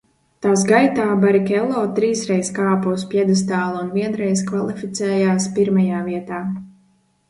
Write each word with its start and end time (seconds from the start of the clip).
Tās 0.43 0.61
gaitā 0.69 1.03
Barikello 1.23 1.83
trīsreiz 1.99 2.51
kāpa 2.57 2.95
uz 2.99 3.05
pjedestāla 3.13 3.85
un 3.87 3.95
vienreiz 4.01 4.45
kvalificējās 4.51 5.51
pirmajā 5.61 6.07
vietā. 6.13 6.47